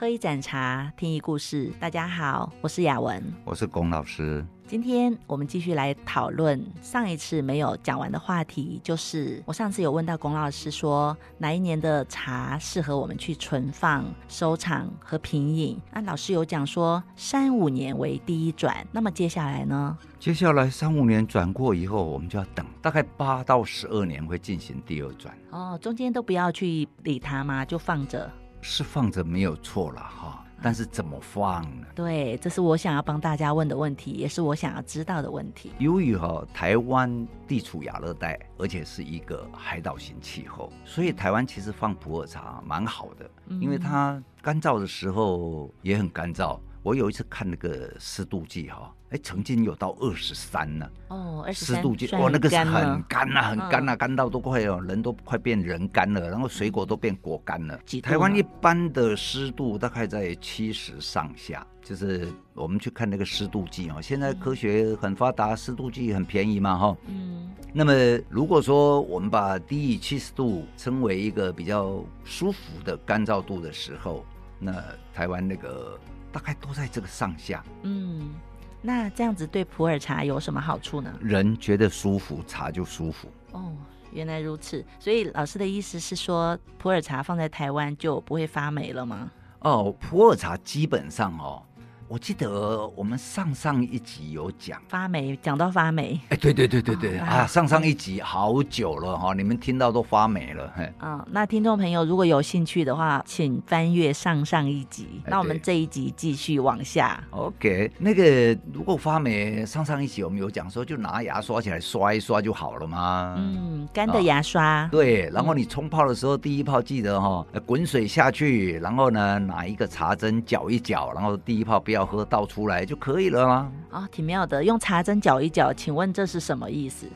[0.00, 1.72] 喝一盏茶，听一故事。
[1.80, 4.46] 大家好，我是雅文，我是龚老师。
[4.64, 15.76] 今天我们继续来讨论上一次没有讲完的话题，就是我上次有问到龚老师说，哪一年的茶适合我们去存放、收藏和品饮？
[15.92, 19.98] 那老师有讲说三五年为第一转，那么接下来呢？
[20.20, 25.36] 接下来三五年转过以后，我们就要等，大概八到十二年会进行第二转。
[25.50, 27.64] 哦，中间都不要去理它吗？
[27.64, 28.30] 就放着。
[28.68, 31.86] 是放着没有错了哈，但是怎么放呢？
[31.94, 35.72] 对，这是我想要帮大家问的问题，也是我想要知道的问题。
[35.78, 46.58] 由于哈台湾地处亚热带，而且是一个海岛型气候，所以台湾其实放普洱茶蛮好的，因为它干燥的时候也很干燥。
[46.88, 48.90] 我有一次看那个湿度计哈。
[49.10, 50.90] 哎，曾经有到二十三呢。
[51.08, 51.76] 哦，二十三。
[51.76, 57.78] 湿度计，哇，那个是很干啊，很干啊，干到都快哦，人都快变人干了，然后水果都变果干了。
[58.02, 64.00] 台湾一般的湿度大概在七十上下，就是我们去看那个湿度计哦。
[64.00, 66.96] 现在科学很发达，湿度计很便宜嘛，哈。
[67.06, 67.50] 嗯。
[67.70, 67.92] 那么
[68.30, 74.24] 如果说我们把低于七十度称为一个比较舒服的干燥度的时候，
[74.58, 74.82] 那
[75.14, 75.98] 台湾那个
[76.32, 77.64] 大概都在这个上下。
[77.82, 78.34] 嗯。
[78.80, 81.12] 那这样子对普洱茶有什么好处呢？
[81.20, 83.28] 人觉得舒服，茶就舒服。
[83.50, 83.72] 哦，
[84.12, 84.84] 原来如此。
[85.00, 89.30] 所以老师的意思是说，普洱茶放在台湾就不会发霉了吗？
[89.60, 91.60] 哦，普洱茶基本上哦。
[92.08, 97.46] 我记得我们上上一集有讲发霉，讲到发霉，哎，对对对对对、哦、啊！
[97.46, 100.72] 上上一集好久了哈，你们听到都发霉了。
[100.74, 105.20] 嘿，嗯，那听众朋友如果有兴趣的话，请翻阅上上一集。
[105.26, 107.22] 那我们这一集继续往下。
[107.28, 113.34] OK，那个如果发霉，上上一集我们有讲说，就拿牙刷起来刷一刷就好了吗？
[113.36, 114.84] 嗯，干的牙刷。
[114.84, 121.97] 哦、对，然后你冲泡的时候，第一泡记得哈，滚水下去，然后呢拿一个茶针搅一搅，然后第一泡不要。
[121.98, 123.72] 要喝倒出来就可以了吗？
[123.90, 127.06] 啊、哦，挺妙的，用茶针搅一搅，请问这是什么意思？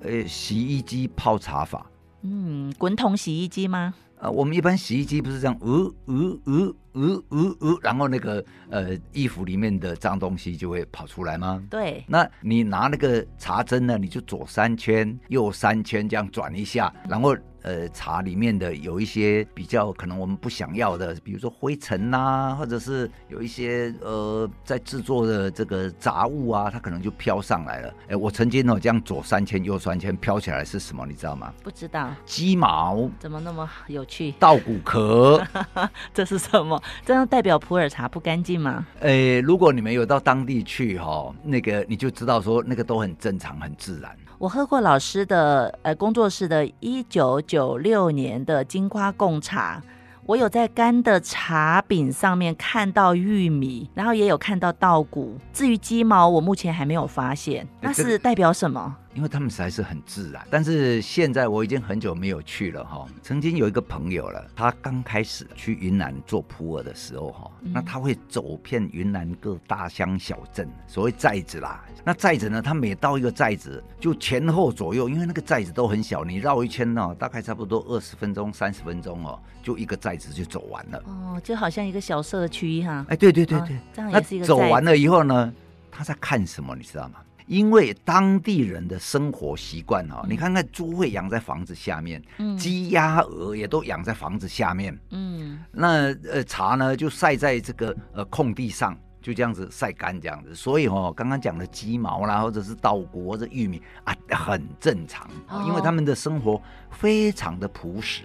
[0.00, 1.86] 呃，洗衣机泡茶法。
[2.22, 3.92] 嗯，滚筒洗衣机吗？
[4.18, 11.62] 啊，我们一般洗衣机不是这样，呃呃呃呃呃呃，然后那个呃衣服里面的脏东西就会跑出来吗？
[11.68, 12.02] 对。
[12.08, 13.98] 那你拿那个茶针呢？
[13.98, 17.36] 你就左三圈，右三圈，这样转一下，然后。
[17.62, 27.94] 呃，茶里面的有一些比较可能我们不想要的，比如说灰尘呐、啊，或者是有一些呃在制作的这个杂物啊，它可能就飘上来了。
[28.08, 31.06] 哎，我曾经哦这样左三千右三千飘起来是什么？
[31.06, 31.52] 你知道吗？
[31.62, 32.10] 不知道。
[32.24, 33.08] 鸡毛？
[33.18, 34.32] 怎么那么有趣？
[34.32, 35.42] 稻谷壳？
[36.12, 36.82] 这是什么？
[37.04, 38.86] 这样代表普洱茶不干净吗？
[39.00, 44.16] 哎，如果你们有到当地去哈、哦，那个你就知道说那个都很正常很自然。
[44.38, 49.82] 我喝过老师的呃工作室的一九九六年的金瓜贡茶，
[50.24, 55.36] 我有在干的茶饼上面看到玉米，然后也有看到稻谷。
[55.52, 58.96] 至于鸡毛，我目前还没有发现，那是代表什么？
[59.14, 63.06] 因为他们实在是很自然，但是现在我已经很久没有去了哈。
[63.22, 71.84] 曾经有一个朋友了，他刚开始去云南做普洱的时候哈，那他会走遍云南各大乡小镇，所谓寨子啦。
[72.04, 81.02] 那寨子呢，他每到一个寨子，就前后左右，因为那个寨子都很小，你绕一圈呢，大概差不多二十分钟、三十分钟哦，就一个寨子就走完了。
[81.06, 83.04] 哦，就好像一个小社区哈。
[83.10, 84.46] 哎，对对对对，这样也是一个。
[84.46, 85.52] 走完了以后呢，
[85.90, 87.16] 他在看什么，你知道吗？
[87.46, 106.60] 因为当地人的生活习惯哈，你看看猪会养在房子下面，嗯，鸡鸭鹅也都养在房子下面，嗯，那呃茶呢就晒在这个呃空地上，就这样子晒干这样子，所以哦，刚刚讲的鸡毛啦，或者是稻谷或者玉米啊，很正常，哦，因为他们的生活
[106.90, 108.22] 非常的朴实，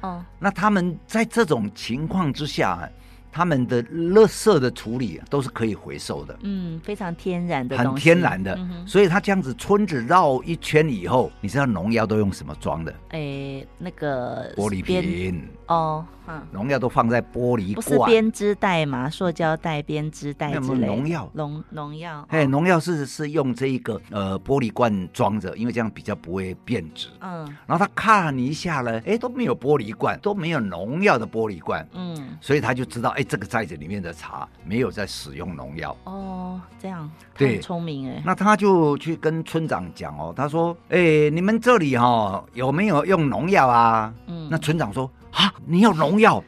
[0.00, 2.88] 哦，那他们在这种情况之下。
[3.32, 12.94] 他们的垃圾的处理都是可以回收的，嗯，非常天然的，很天然的，嗯、所以他这样子村子绕一圈以后，你知道农药都用什么装的？
[13.10, 16.04] 哎，那个玻璃瓶哦。
[16.52, 19.10] 农药都放在玻璃罐，不是编织袋嘛？
[19.10, 20.86] 塑胶袋、编织袋之类。
[20.86, 22.24] 农药，农农药。
[22.28, 27.08] 哎，农药是是用这一个呃玻璃罐装着，因为这样比较不会变质。
[27.18, 27.44] 嗯。
[27.66, 31.84] 然后他看你一下呢，哎，都没有玻璃罐，都没有农药的玻璃罐。
[31.94, 32.36] 嗯。
[32.40, 35.96] 所以他就知道，哎，这个寨子里面的茶没有在使用农药。
[36.04, 37.10] 哦，这样。
[37.36, 37.58] 对。
[37.58, 38.22] 聪明哎。
[38.24, 44.46] 那他就去跟村长讲哦，他说：“哎，你们这里哈有没有用农药啊？”嗯。
[44.48, 45.10] 那村长说。
[45.32, 46.42] 啊，你要农药？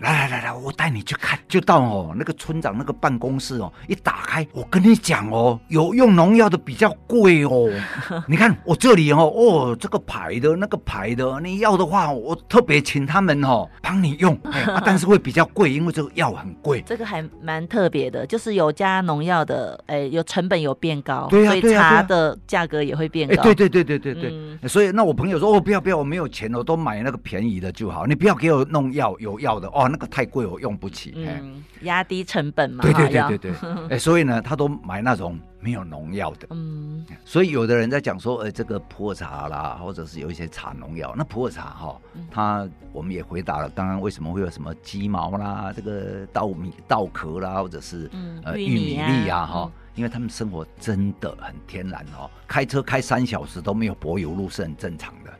[0.00, 1.38] 来来来来，我带你去看。
[1.48, 7.70] 就到哦，那个村长那个办公室哦，一打开，我跟你讲哦，有用农药的比较贵哦。
[8.28, 16.82] 你看我这里哦，哦，这个牌的，那个牌的，你要的话，我特别请他们哦帮你用，哎 啊，但是会比较贵，因为这个药很贵。
[16.86, 23.42] 这个还蛮特别的，就是有加农药的，哎，有成本有变高，对茶的价格也会变高。
[23.42, 31.12] 对对对对对对，嗯、所以那我朋友说哦，不要不要，我没有钱，我都买那个便宜的就好，你不要给我弄药有药的哦，那个太贵，我用不起。
[31.16, 32.82] 嗯，压低成本嘛。
[32.82, 33.52] 对对对对对，
[33.90, 36.48] 哎，所以呢，他都买那种没有农药的。
[36.50, 42.00] 嗯，所以有的人在讲说，呃，这个普洱茶啦，或者是有一些茶农药，那普洱茶哈，
[42.30, 48.10] 他我们也回答了，刚刚为什么会有什么鸡毛啦，这个稻米稻壳啦，或者是
[48.44, 49.72] 呃玉米粒啊哈。
[49.94, 55.34] 因为他们生活真的很天然哦，开车开三小时都没有柏油路是很正常的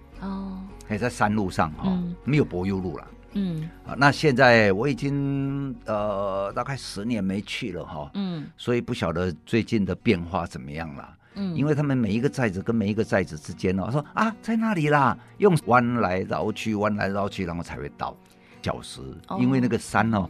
[0.88, 0.90] 哦。
[0.90, 3.06] 哎，在山路上哈，嗯、没有柏油路了。
[3.34, 8.10] 嗯，啊，那现在我已经呃大概十年没去了哈。
[8.14, 11.14] 嗯，所以不晓得最近的变化怎么样了。
[11.34, 18.16] 嗯，因为他们每一个寨子跟每一个寨子之间哦，说啊在那里啦，用弯来绕去，弯来绕去，然后才会到
[18.62, 19.00] 小时。
[19.28, 20.28] 哦、因为那个山哦。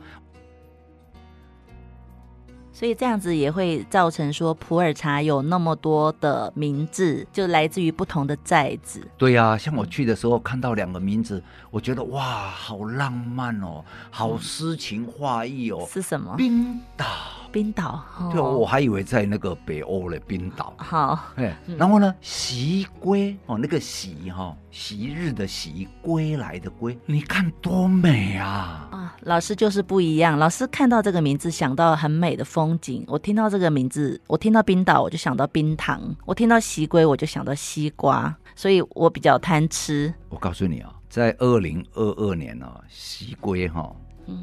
[2.78, 9.04] 所以这样子也会造成说普洱茶有那么多的名字，就来自于不同的寨子。
[9.16, 11.42] 对呀、啊，像我去的时候看到两个名字，
[11.72, 15.88] 我觉得哇，好浪漫哦，好诗情画意哦。
[15.90, 16.36] 是什么？
[16.36, 17.04] 冰岛。
[17.50, 18.02] 冰岛，
[18.32, 20.74] 对，我还以为在那个北欧嘞，冰岛。
[20.76, 28.88] 好，哎，然后呢，习归哦，那个习哈，昔日的习，归来的归，你看多美啊！
[28.90, 30.38] 啊，老师就是不一样。
[30.38, 33.04] 老师看到这个名字，想到很美的风景。
[33.06, 38.36] 我听到这个名字，我听到冰岛，我就想到冰糖；我听到习归，我就想到西瓜。
[38.54, 40.12] 所以我比较贪吃。
[40.28, 43.94] 我告诉你啊，在二零二二年呢，习归哈。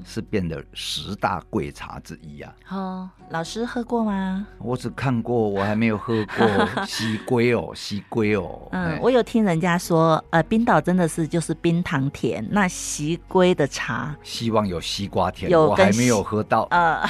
[0.04, 2.54] 是变得十大贵茶之一啊！
[2.70, 4.46] 哦，老师喝过吗？
[4.60, 6.48] 我只看过，我还没有喝过
[6.88, 8.68] 西归哦，西归哦。
[8.72, 16.64] 嗯，我有听人家说，呃，冰岛真的是就是冰糖甜，那西归的茶希望有西瓜甜，有我还没有喝到。
[16.72, 17.04] 呃，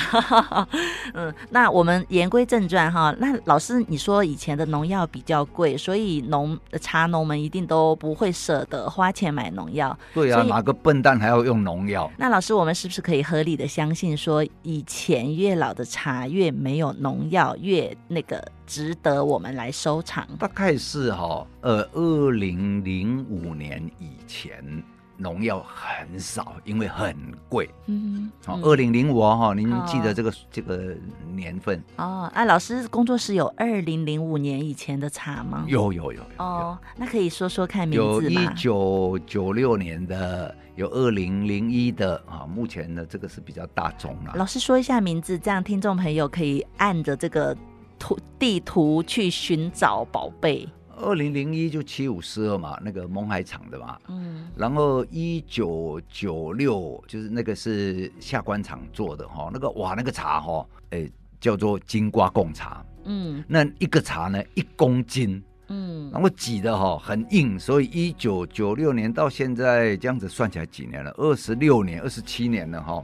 [1.14, 9.98] 嗯，那我们言归正传哈，那老师你说以前的农药比较贵，所以农茶农们一定都不会舍得花钱买农药。
[10.14, 12.12] 对啊，哪个笨蛋还要用农药？
[12.18, 12.65] 那老师我。
[12.66, 20.26] 我们是不是可以合理的相信说，以前越老的茶越没有农药，越那个值得我们来收藏？
[20.40, 24.84] 大概是哈，呃，二零零五年以前。
[25.18, 27.16] 农药很少，因为很
[27.48, 27.70] 贵。
[27.86, 30.96] 嗯，好，二零零五哈，您记得这个这个
[31.34, 32.30] 年份哦？
[32.34, 35.66] 啊，老师工作室有二零零五年以前的茶吗？
[35.68, 38.42] 有有有哦，那可以说说看名字吗？
[38.42, 42.46] 有一九九六年的，有二零零一的啊。
[42.46, 44.34] 目前的这个是比较大众了。
[44.36, 47.56] 老师说一下名字，这样听众朋友可以按着这个
[47.98, 50.68] 图地图去寻找宝贝。
[50.98, 61.10] 二零零一就七五四二嘛，那个勐海厂的嘛，嗯，然后一九九六就是那个是下关厂做的哈，那个哇那个茶哈，哎
[61.40, 71.12] 叫做金瓜贡茶，嗯，那一个茶呢一公斤，嗯，然后挤的哈很硬，所以一九九六年到现在这样子算起来几年了？
[71.18, 73.04] 二十六年、二十七年了哈。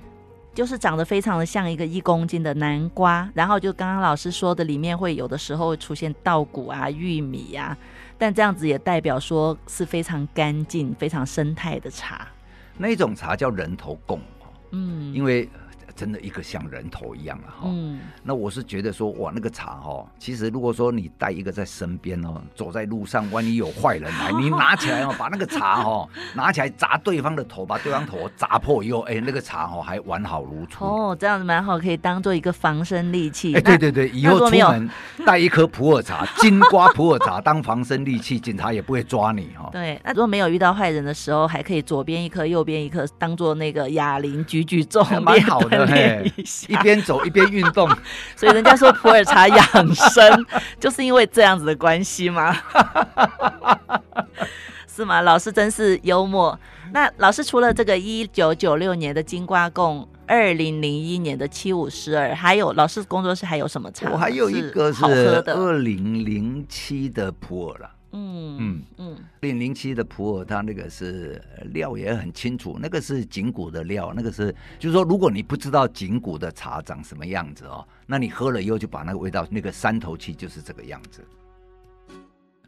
[0.53, 7.77] 就是长得非常的像一个一公斤的南瓜，然后就刚刚老师说的，里面会有的时候会出现稻谷啊、玉米呀、啊，
[8.17, 12.27] 但这样子也代表说是非常干净、非常生态的茶。
[12.77, 14.19] 那种茶叫人头贡，
[14.71, 15.49] 嗯，因为。
[15.95, 33.53] 真的一个像人头一样啊哈，嗯，那我是觉得说哇，那个茶哈，其实如果说你带一个在身边哦，走在路上，万一有坏人来， 你拿起来哦，把那个茶哦拿起来砸对方的头，把对方头砸破以后，哎，那个茶哦还完好如初哦，这样子蛮好，可以当做一个防身利器。
[33.55, 34.89] 哎，对对对，以后出门
[35.25, 39.69] 带一颗普洱茶，金瓜普洱茶当防身利器，警察也不会抓你哈。
[39.71, 45.80] 对，那如果没有遇到坏人的时候，还可以左边一颗，右边一颗，当做那个哑铃举举重，蛮好的。
[46.67, 47.89] 一边走一边运动，
[48.35, 50.45] 所以人家说普洱茶养生，
[50.79, 52.55] 就是因为这样子的关系吗？
[54.93, 55.21] 是吗？
[55.21, 56.57] 老师真是幽默。
[56.93, 64.09] 那老师除了这个一九九六年的金瓜贡，二零零一年的七五十二，还有老师工作室还有什么茶？
[64.11, 65.05] 我还有一个是
[65.47, 67.89] 二零零七的普洱了。
[68.13, 71.41] 嗯嗯嗯，零零七的普洱，它那个是
[71.71, 81.25] 料也很清楚，那个是景谷的料，那个是就是说，如果你不知道景谷的茶长什么样子哦，那你喝了以后就把那个味道，那个山头气就是这个样子。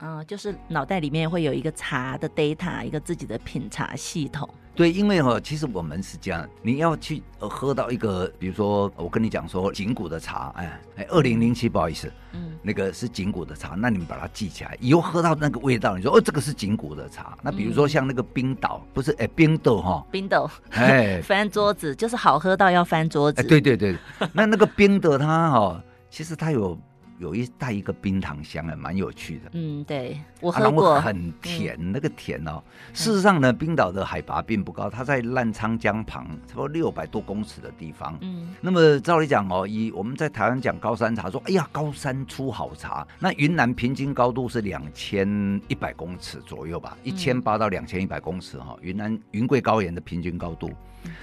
[0.05, 4.47] 嗯，就是脑袋里面会有一个茶的 data，一个自己的品茶系统。
[4.75, 17.37] 对，因为哈，其实我们是这样，你要去喝到一个，比如说我跟你讲说景谷的茶，哎哎，二零零七，不好意思，嗯，那个是景谷的茶，那你们把它记起来，以后喝到那个味道，你说哦，这个是景谷的茶。
[17.41, 23.41] 那比如说像那个冰岛，不是哎，冰豆哈，冰豆， 哎，翻桌子就是好喝到要翻桌子。
[23.41, 23.95] 哎，对对对，
[24.33, 26.77] 那那个冰的它哈，其实它有。
[27.23, 29.49] 有一带一个冰糖香，还蛮有趣的。
[29.53, 32.61] 嗯，对，我喝过，很甜，嗯、那个甜哦。
[32.93, 38.17] 事实上呢，冰岛的海拔并不高，它在澜沧江旁，差不多六百多公尺的地方。
[38.19, 43.07] 嗯，那么照理讲哦，以我们在台湾讲高山茶，说哎呀，高山出好茶。
[43.19, 45.25] 那云南平均高度是两千
[45.69, 48.75] 一百公尺左右吧，一千八到两千一百公尺哈。
[48.81, 50.69] 云南云贵高原的平均高度，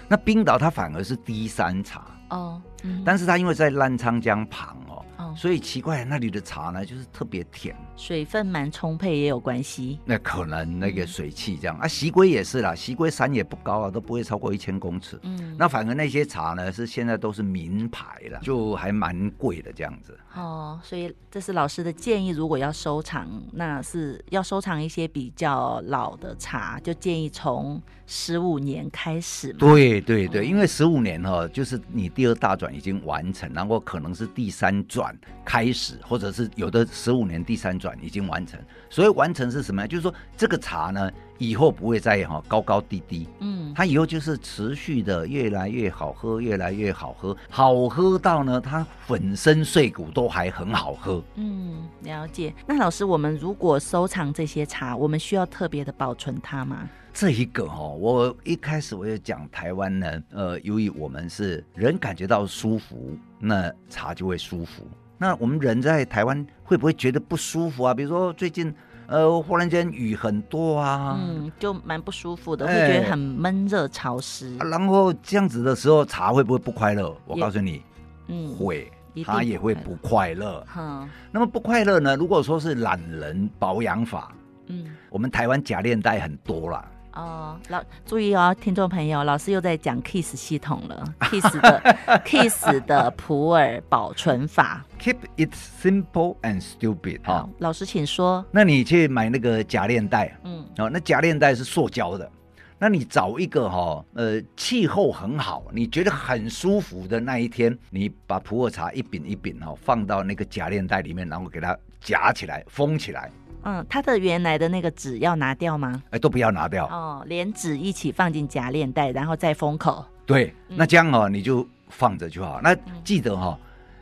[0.09, 5.05] 那冰岛它反而是低山茶哦，嗯、但是它因为在澜沧江旁哦。
[5.37, 9.99] 所以奇怪，那里的茶呢，就是特别甜，水分蛮充沛也有关系。
[10.05, 15.19] 那可能那个水汽这样啊，西归也是啦，西归山也不高啊，都不会超过一千公尺。
[15.23, 20.19] 嗯，那反而那些茶呢，是现在都是名牌了，就还蛮贵的这样子。
[20.35, 29.53] 哦，所以这是老师的建议，如果要收藏，那是要收藏一些比较老的茶，就建议从十五年开始。
[29.55, 38.61] 对对对，因为十五年哈，就是你第二大转已经完成，然后可能是第三转开始，或者是有的十五年第三转已经完成。
[38.89, 39.87] 所以完成是什么呀？
[39.87, 41.11] 就是说这个茶呢。
[41.41, 51.25] 以后不会再哈高高低低，嗯，它以后就是持续的越来越好喝，越来越好喝，好喝到呢，它粉身碎骨都还很好喝。
[51.37, 52.53] 嗯，了解。
[52.67, 56.87] 那老师，我们如果收藏这些茶，我们需要特别的保存它吗？
[57.15, 64.87] 这一个哈，我一开始我也讲台湾呢，呃，由于我们是人感觉到舒服，那茶就会舒服。
[65.21, 67.93] 那我们人在台湾会不会觉得不舒服啊？
[67.93, 68.75] 比如说最近。
[69.13, 74.57] 呃，忽然间雨很多啊，嗯，就蛮不舒服的，会觉得很闷热潮湿。
[74.59, 77.13] 然后这样子的时候，茶会不会不快乐？
[77.27, 77.83] 我告诉你，
[78.29, 78.89] 嗯，会，
[79.27, 80.65] 它也会不快乐。
[80.79, 82.15] 嗯，那么不快乐呢？
[82.15, 84.33] 如果说是懒人保养法，
[84.69, 86.89] 嗯，我们台湾假链带很多啦。
[87.13, 97.21] 哦，老注意哦，听众朋友，老师又在讲 Kiss 系统了， Kiss 的 Kiss 的普洱保存法，Keep it simple and stupid。
[97.25, 98.45] 好，老师请说。
[98.51, 102.31] 那你去买那个假链带，嗯，哦，那假链带是塑胶的，
[102.79, 113.31] 那你找一个哈、哦，呃，气候很好，你觉得很舒服的那一天，你把普洱茶一饼一饼哈、哦，放到那个假链带里面，然后给它夹起来，封起来。
[113.65, 116.03] 嗯，它的原来的那个纸要拿掉吗？
[116.11, 120.05] 哎，都不要拿掉哦，连纸一起放进夹链袋，然后再封口。
[120.27, 122.61] 对，那这样哦，你就放着就好。
[122.63, 123.59] 那记得哈、哦，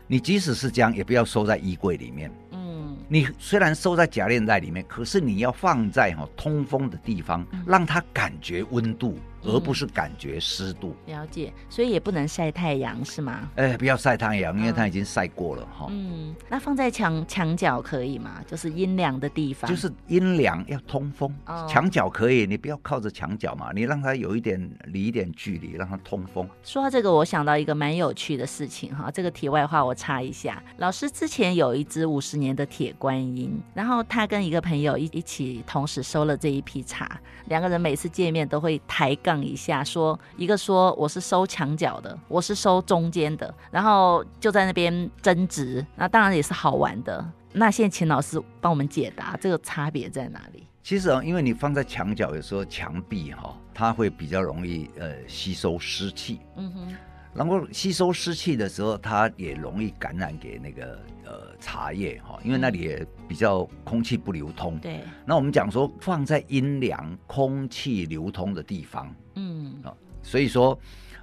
[0.06, 2.30] 你即使是这样，也不要收在衣柜里面。
[2.52, 9.18] 嗯，你虽然收在夹链袋里面，可是你要放在哈通风的地方，让它感觉温度。
[9.44, 13.48] 而不是感觉湿度、嗯，了解，所以也不能晒太阳，是吗？
[13.56, 15.86] 哎，不要晒太阳，因为它已经晒过了哈。
[15.90, 18.42] 嗯，那放在墙墙角可以吗？
[18.46, 19.70] 就是阴凉的地方。
[19.70, 21.32] 就是阴凉要通风，
[21.68, 26.48] 墙角可以，你不要靠着墙角嘛，你让它有一点离一点距离，让它通风。
[26.62, 29.10] 说到这个，我想到一个蛮有趣的事情哈。
[29.10, 39.44] 这个题外话我插一下，老师之前有一只五十年的铁观音，然后他跟一个朋友一一起同时收了这一批茶，两个人每次见面都会抬杠。
[39.44, 47.24] 一下说，一个说我是收墙角的，我是收中间的，然后就在那边争执，那当然也是好玩的。
[47.52, 50.66] 那现在请老师帮我们解答这个差别在哪里？
[50.82, 56.96] 其实啊，因为你放在墙角，有时候墙壁哈，它会比较容易呃吸收湿气，嗯哼，
[57.34, 64.78] 然后吸收湿气的时候，它也容易感染给那个呃茶叶哈，因为那里也比较空气不流通。
[64.78, 69.14] 对，那我们讲说放在阴凉、空气流通的地方。
[69.34, 70.76] 嗯啊，所以说，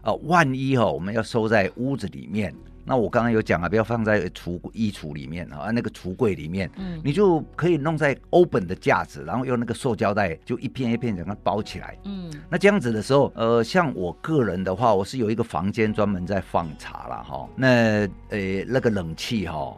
[0.03, 19.75] 呃，万一哈、哦，我们要收在屋子里面，那我刚刚有讲啊，不要放在橱衣橱里面啊，那个橱柜里面，嗯，你就可以弄在 open 的架子，然后用那个塑胶袋就一片一片整个包起来，嗯，那这样子的时候，呃，像我个人的话，我是有一个房间专门在放茶了哈，那呃那个冷气哈。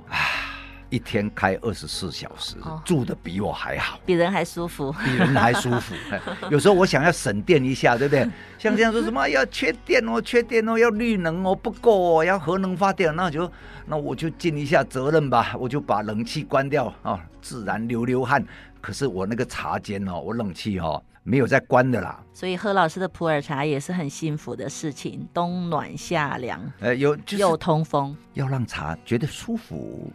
[0.90, 5.94] 一天开二十四小时，哦、住的比我还好，比人还舒服，比人还舒服。
[6.50, 8.28] 有时候我想要省电一下，对不对？
[8.58, 13.52] 像这样说什么要缺电哦，缺电哦，要绿能哦，不够哦，要核能发电，那就
[13.86, 18.46] 那我就尽一下责任吧，我就把冷气关掉啊、哦，自然流流汗。
[18.80, 22.24] 可是我那个茶间哦，我冷气哦没有在关的啦。
[22.32, 30.10] 所以喝老师的普洱茶也是很幸福的事情，冬暖夏凉，呃，有、就是、又通风，要让茶觉得舒服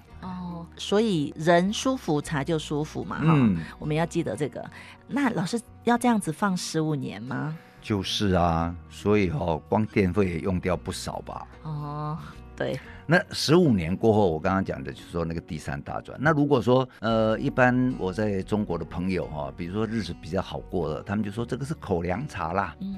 [0.76, 3.20] 所以人舒服，茶就舒服嘛。
[3.22, 4.64] 嗯，我们要记得这个。
[5.06, 7.56] 那老师要这样子放十五年吗？
[7.80, 11.46] 就是啊，所以哦，光电费也用掉不少吧。
[11.62, 12.18] 哦，
[12.56, 12.78] 对。
[13.06, 16.16] 那十五年过后，我刚刚讲的就是说那个第三大转。
[16.20, 22.74] 那如果说呃，一般我在中国的朋友哈、哦，比如说日子比较好过的，他们就说这个是口粮茶啦。
[22.80, 22.96] 嗯。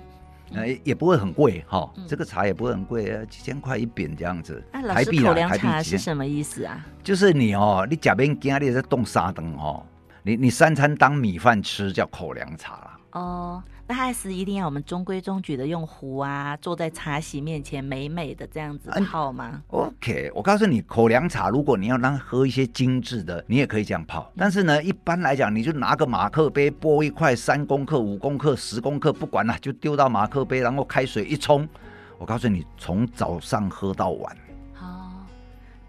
[0.53, 4.63] 哎，也不会很贵哈，这个茶也不会很贵，几千块一饼这样子。
[4.73, 6.85] 台币口粮茶是什么意思啊？
[7.03, 9.83] 就是你哦，你假边家里在冻沙灯哈，
[10.25, 12.99] 你你三餐当米饭吃叫口粮茶啦。
[13.13, 13.63] 哦。
[13.87, 19.51] 那还是一定要我们中规中矩的用壶啊，坐在茶席面前美美的这样子泡吗？
[19.53, 24.33] 嗯，OK，我告诉你，口粮茶如果你要让喝一些精致的，你也可以这样泡。
[24.39, 31.69] 但是呢，一般来讲，你就拿个马克杯，拨一块三公克、五公克、十公克，不管了，就丢到马克杯，然后开水一冲。
[32.17, 34.35] 我告诉你，从早上喝到晚。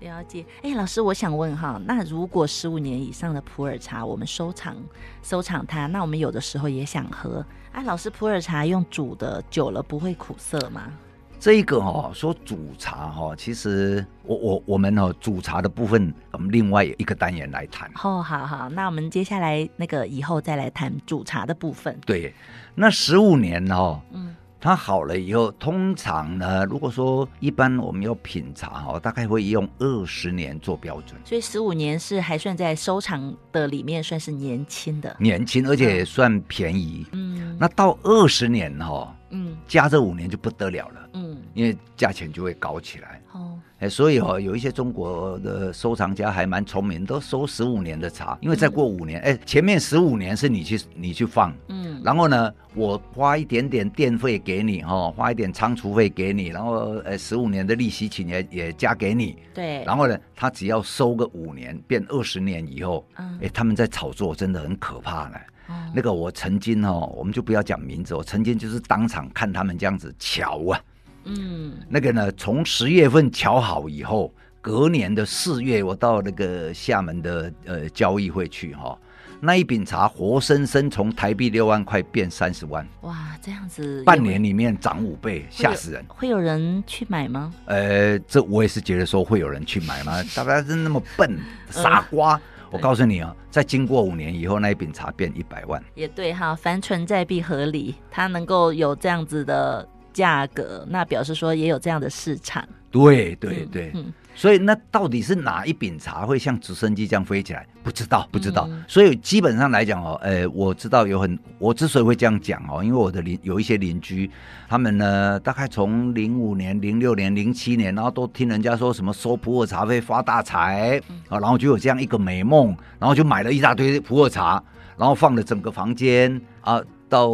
[0.05, 4.75] 了解，哎，老师，我想问哈，那如果十五年以上的普洱茶，我们收藏
[5.23, 10.93] 收藏它，那我们有的时候也想喝，哎，老师，普洱茶用煮的久了不会苦涩吗？
[11.39, 17.89] 这个哈，说煮茶哈，其实我我我们哦，煮茶的部分，我们另外一个单元来谈。
[18.03, 21.99] 哦，好好，那我们接下来那个以后再来谈煮茶的部分。
[22.05, 22.31] 对，
[22.75, 24.35] 那十五年哦，嗯。
[24.65, 31.21] 它好了以后，通常呢，如果说一般我们要品茶哈，大概会用二十年做标准。
[31.23, 37.05] 所以十五年是还算在收藏的里面算是年轻的，年轻而且算便宜。
[37.11, 41.09] 嗯，那到二十年哈，嗯，加这五年就不得了了。
[41.13, 43.21] 嗯，因为价钱就会高起来。
[43.33, 43.59] 哦。
[43.79, 65.37] 哎，所以哦，有一些中国的收藏家还蛮聪明，都收十五年的茶，因为再过五年，哎、嗯，前面十五年是你去你去放，嗯，然后呢，我花一点点电费给你，哈，花一点仓储费给你，然后呃，十五年的利息请也也加给你，对，然后呢，他只要收个五年，变二十年以后，嗯，哎，他们在炒作真的很可怕呢。
[65.69, 70.81] 嗯、那个我曾经哦，我们就不要讲名字，我曾经就是当场看他们这样子瞧啊。
[71.25, 74.31] 嗯，那个呢，从十月份瞧好以后，
[74.61, 78.95] 隔年的四月，我到那个厦门的呃交易会去哈，
[79.39, 86.05] 那一饼茶活生生从台币六万块变三十万，哇，这样子，半年里面涨五倍，吓死人！
[86.07, 87.51] 会有人去买吗？
[87.65, 90.21] 呃，这我也是觉得说会有人去买吗？
[90.35, 91.39] 大家是那么笨，
[91.71, 92.39] 傻瓜！
[92.75, 99.87] 我告诉你啊，在经过五年以后，那一饼茶变一百万，也对哈，凡存在必合理，它能够有这样子的。
[100.15, 102.65] 价格，那表示说也有这样的市场。
[102.89, 107.65] 对对对，嗯嗯、所以那到底是哪一柄茶会像直升机这样飞起来？
[107.81, 108.67] 不知道，不知道。
[108.69, 114.29] 嗯、所以基本上来讲哦，呃，我知道有很，我之所以会这样讲哦，因为我的邻有一些邻居，
[114.67, 124.61] 他们呢，大概从零五年、零六年、零七年，然后都听人家说什么收普洱茶会发大财啊，嗯、然后就有这样一个美梦，然后就买了一大堆普洱茶，
[124.97, 126.81] 然后放了整个房间啊。
[127.07, 127.29] 到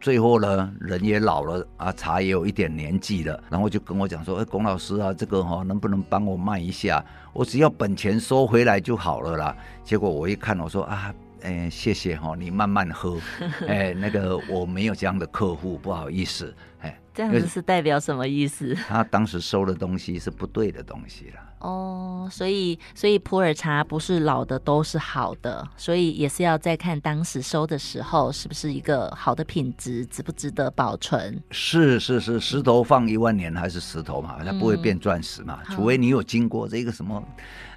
[0.00, 7.04] 最后呢，人也老了啊，茶也有一点年纪了，然后就跟我讲说：“哎，龚老师啊，这个哈、能不能帮我卖一下？
[7.32, 11.14] 我只要本钱收回来就好了啦。”结果我一看，我说：“啊，
[11.46, 13.16] 哎，谢谢哈、哦，你慢慢喝。
[13.68, 16.52] 哎，那个我没有这样的客户，不好意思。
[16.80, 18.74] 哎，这样子是代表什么意思？
[18.88, 31.40] 他当时收的东西是不对的东西了。”哦，所以所以普洱茶不是老的都是好的，所以也是要再看当时收的时候是不是一个好的品质，值不值得保存。
[31.52, 37.22] 是是是，石头放一万年还是石头嘛，它不会变钻石嘛，嗯、除非你有经过这个什么。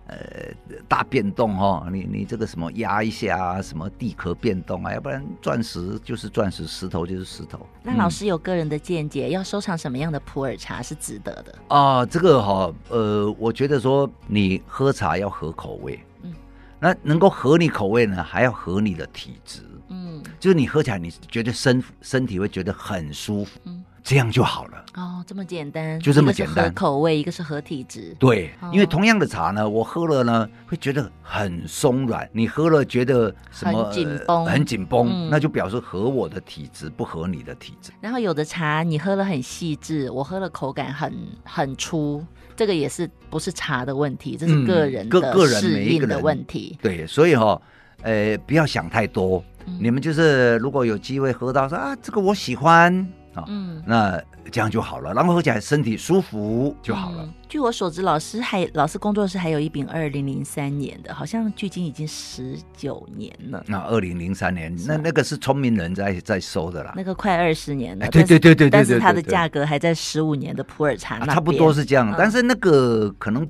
[0.09, 0.53] 呃，
[0.87, 7.59] 大变动哦，你你这个什么压一下啊，什么地壳变动啊，要不然钻石就是钻石，石头就是石头。
[7.83, 12.05] 那老师有个人的见解，嗯、要收藏什么样的普洱茶是值得的啊？
[12.05, 16.33] 这个哈、哦，呃，我觉得说你喝茶要合口味，嗯，
[16.79, 23.78] 那能够合你口味呢，还要合你的体质，嗯，就是你喝起来你觉得身身体会觉得很舒服，嗯。
[24.09, 26.65] 这样就好了哦，这么简单，就这么简单。
[26.65, 28.15] 合口味，一个是合体质。
[28.17, 37.91] 对，哦、因为同样的茶呢，我喝了呢会觉得很松软，你喝了觉得什么很紧绷，很紧绷，嗯、那就表示合我的体质，不合你的体质。
[38.01, 46.75] 然后有的茶你喝了很细致，我喝了口感很很粗，这个也是不是茶的问题，这是个人的适应的问题。
[46.79, 47.61] 嗯、对，所以哈、哦，
[48.01, 53.07] 呃，不要想太多，嗯、你们就是如果有机会喝到说啊，这个我喜欢。
[53.47, 54.21] 嗯，那
[54.51, 57.23] 这样就好了，然后喝起来身体舒服就好了。
[57.23, 63.63] 嗯、据我所知，老师还老师工作室还有一饼二零零三年的，好像距今已经十九年了。
[63.67, 66.93] 那二零零三年，那那个是聪明人在在收的啦。
[66.95, 72.09] 那个快二十年了，对对对对对，但是它的价格还在十五年的普洱茶那、啊，差不多是这样。
[72.11, 73.47] 嗯、但是那个可能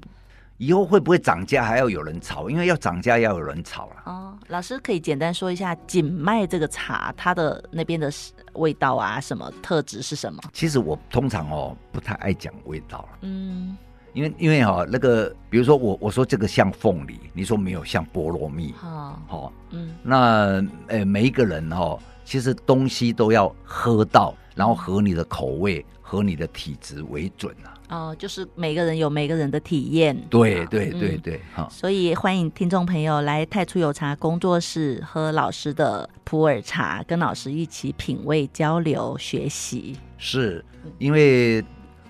[0.60, 4.04] 以后会不会涨价还要有人炒，因为要涨价要有人炒了。
[4.06, 8.12] 哦，老师可以简单说一下景迈这个茶，它的那边的
[8.56, 10.44] 味道啊，什么特质是什么？
[10.52, 13.20] 其实我通常哦不太爱讲味道了。
[13.22, 13.78] 嗯，
[14.12, 18.74] 因为因为哈、哦、那个，比如说我我说这个像凤梨，你说没有像菠萝蜜。
[18.84, 25.86] 哦，好、哦，嗯，那呃每一个人哦，其实东西都要喝到，然后合你的口味。
[26.10, 27.78] 和你的体质为准啊！
[27.90, 30.20] 哦，就是每个人有每个人的体验。
[30.28, 39.96] 对对对对，好、嗯，所以欢迎听众朋友来太初有茶工作室喝老师的普洱茶，跟老师一起品味、交流、学习。
[40.18, 40.66] 是
[40.98, 41.64] 因为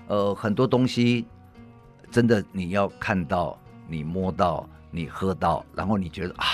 [0.06, 1.26] 呃很多东西
[2.10, 6.46] 真的你要看到、你摸到、你喝到，然后你觉得啊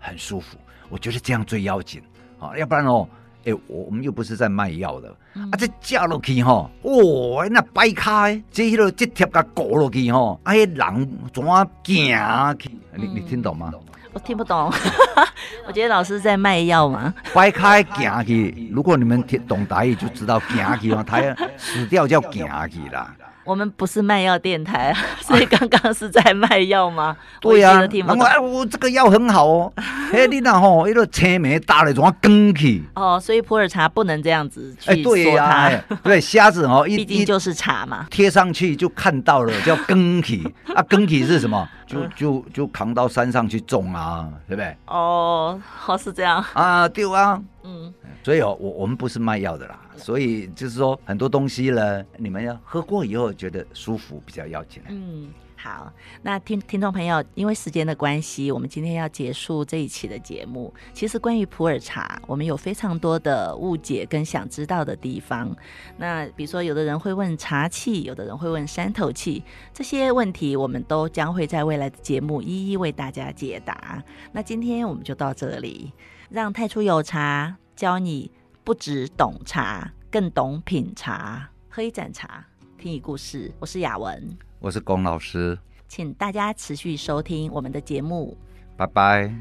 [0.00, 2.02] 很舒服，我觉得这样最要紧
[2.40, 3.08] 啊，要不然哦。
[3.44, 5.56] 哎、欸，我我们又不是在卖药的、嗯、啊！
[5.56, 12.70] 这加落去哈，哦，那掰开，这迄个这贴甲裹落去哈，哎，人怎啊行去？
[12.94, 13.72] 你你听懂吗？
[14.12, 14.72] 我听不懂，
[15.68, 17.14] 我觉得老师在卖药嘛。
[17.32, 21.20] 掰开行去，如果你们听懂台语，就知道行去嘛，他
[21.56, 23.14] 死掉叫行去啦。
[23.44, 27.16] 我们不是卖药电台， 所以刚刚是在卖药吗？
[27.40, 29.72] 对呀、啊，我哎，我这个药很好哦。
[30.12, 32.84] 哎，你那吼，一个青梅大的怎么更起？
[32.94, 35.20] 哦，所以普洱茶不能这样子去说它。
[35.20, 41.68] 哎、对、啊、对，虾子哦，毕竟就是茶嘛，贴上去就看到了，叫更起啊，更起是什么？
[41.86, 44.76] 就就就扛到山上去种啊，对不对？
[44.86, 47.92] 哦，好是这样啊，对啊，嗯。
[48.22, 54.82] 所以哦，我我们不是卖药的啦，所以就是说很多东西呢，你们要喝过以后觉得舒服比较要紧。
[54.88, 55.92] 嗯，好，
[56.22, 60.72] 那听听众朋友，因为时间的关系，我们今天要结束这一期的节目。
[60.92, 65.54] 其实关于普洱茶，我们有非常多的误解跟想知道的地方。
[65.96, 69.42] 那比如说，有的人会问茶气，有的人会问山头气，
[69.72, 74.02] 这些问题我们都将会在未来的节目一一为大家解答。
[74.32, 75.92] 那今天我们就到这里，
[76.30, 77.56] 让太初有茶。
[77.74, 78.30] 教你
[78.62, 81.50] 不只懂茶，更懂品茶。
[81.68, 82.44] 喝一盏茶，
[82.78, 83.50] 听一故事。
[83.58, 88.36] 我是雅文，我是龚老师，请大家持续收听我们的节目。
[88.76, 89.34] 拜拜。